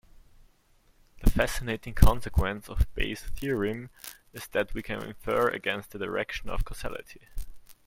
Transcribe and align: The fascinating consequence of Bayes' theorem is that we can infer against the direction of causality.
The 1.23 1.29
fascinating 1.29 1.93
consequence 1.93 2.67
of 2.69 2.91
Bayes' 2.95 3.21
theorem 3.21 3.91
is 4.33 4.47
that 4.47 4.73
we 4.73 4.81
can 4.81 5.03
infer 5.03 5.49
against 5.49 5.91
the 5.91 5.99
direction 5.99 6.49
of 6.49 6.65
causality. 6.65 7.21